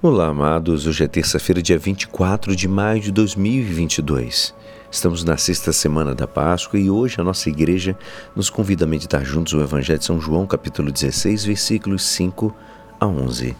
[0.00, 0.86] Olá, amados.
[0.86, 4.54] Hoje é terça-feira, dia 24 de maio de 2022.
[4.88, 7.98] Estamos na sexta semana da Páscoa e hoje a nossa igreja
[8.36, 12.54] nos convida a meditar juntos o Evangelho de São João, capítulo 16, versículos 5
[13.00, 13.56] a 11.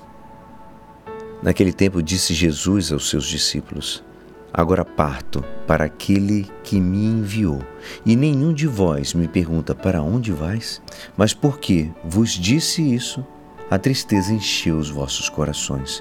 [1.42, 4.04] Naquele tempo disse Jesus aos seus discípulos:
[4.52, 7.60] Agora parto para aquele que me enviou,
[8.06, 10.80] e nenhum de vós me pergunta para onde vais?
[11.16, 13.26] Mas porque vos disse isso,
[13.68, 16.00] a tristeza encheu os vossos corações.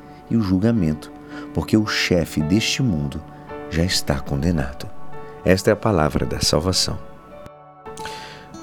[0.31, 1.11] e o julgamento,
[1.53, 3.21] porque o chefe deste mundo
[3.69, 4.89] já está condenado.
[5.43, 6.97] Esta é a palavra da salvação.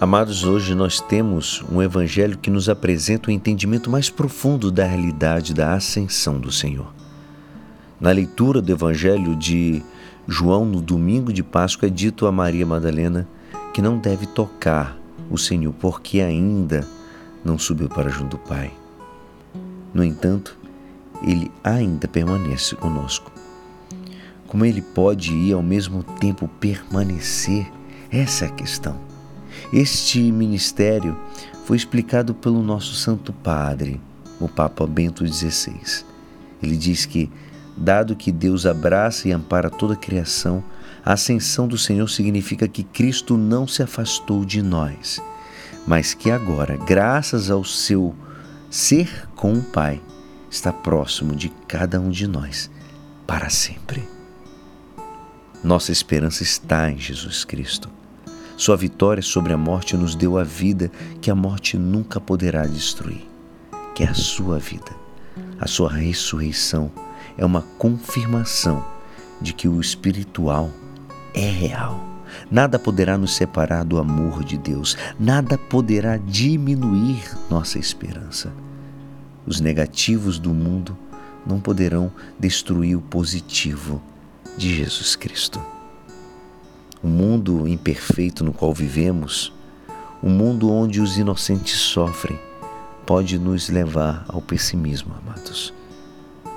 [0.01, 4.85] Amados, hoje nós temos um evangelho que nos apresenta o um entendimento mais profundo da
[4.85, 6.93] realidade da ascensão do Senhor.
[8.01, 9.83] Na leitura do evangelho de
[10.27, 13.27] João, no domingo de Páscoa, é dito a Maria Madalena
[13.75, 14.97] que não deve tocar
[15.29, 16.87] o Senhor porque ainda
[17.45, 18.71] não subiu para junto do Pai.
[19.93, 20.57] No entanto,
[21.23, 23.33] ele ainda permanece conosco.
[24.47, 27.71] Como ele pode ir ao mesmo tempo permanecer?
[28.11, 28.97] Essa é a questão.
[29.73, 31.19] Este ministério
[31.65, 34.01] foi explicado pelo nosso Santo Padre,
[34.41, 36.05] o Papa Bento XVI.
[36.63, 37.31] Ele diz que,
[37.77, 40.65] dado que Deus abraça e ampara toda a criação,
[41.05, 45.21] a ascensão do Senhor significa que Cristo não se afastou de nós,
[45.87, 48.15] mas que agora, graças ao seu
[48.71, 50.01] ser com o Pai,
[50.51, 52.71] está próximo de cada um de nós
[53.27, 54.09] para sempre.
[55.63, 57.91] Nossa esperança está em Jesus Cristo.
[58.57, 63.27] Sua vitória sobre a morte nos deu a vida que a morte nunca poderá destruir,
[63.95, 64.97] que é a sua vida.
[65.61, 66.91] A sua ressurreição
[67.37, 68.85] é uma confirmação
[69.41, 70.71] de que o espiritual
[71.35, 72.05] é real.
[72.51, 78.53] Nada poderá nos separar do amor de Deus, nada poderá diminuir nossa esperança.
[79.49, 80.95] Os negativos do mundo
[81.47, 84.03] não poderão destruir o positivo
[84.59, 85.59] de Jesus Cristo.
[87.03, 89.51] O mundo imperfeito no qual vivemos,
[90.23, 92.39] o mundo onde os inocentes sofrem,
[93.07, 95.73] pode nos levar ao pessimismo, amados.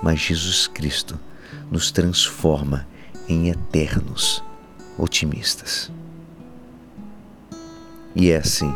[0.04, 1.18] Mas Jesus Cristo
[1.72, 2.86] nos transforma
[3.26, 4.44] em eternos
[4.98, 5.90] otimistas.
[8.14, 8.76] E é assim